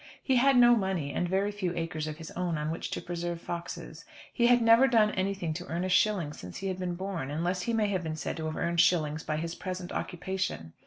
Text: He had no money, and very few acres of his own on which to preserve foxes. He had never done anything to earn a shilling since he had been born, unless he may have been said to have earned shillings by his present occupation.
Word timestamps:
He 0.23 0.37
had 0.37 0.57
no 0.57 0.75
money, 0.75 1.13
and 1.13 1.29
very 1.29 1.51
few 1.51 1.75
acres 1.77 2.07
of 2.07 2.17
his 2.17 2.31
own 2.31 2.57
on 2.57 2.71
which 2.71 2.89
to 2.89 3.01
preserve 3.03 3.39
foxes. 3.39 4.03
He 4.33 4.47
had 4.47 4.59
never 4.59 4.87
done 4.87 5.11
anything 5.11 5.53
to 5.53 5.65
earn 5.67 5.83
a 5.83 5.89
shilling 5.89 6.33
since 6.33 6.57
he 6.57 6.69
had 6.69 6.79
been 6.79 6.95
born, 6.95 7.29
unless 7.29 7.61
he 7.61 7.73
may 7.73 7.89
have 7.89 8.01
been 8.01 8.15
said 8.15 8.37
to 8.37 8.47
have 8.47 8.57
earned 8.57 8.79
shillings 8.81 9.21
by 9.21 9.37
his 9.37 9.53
present 9.53 9.91
occupation. 9.91 10.73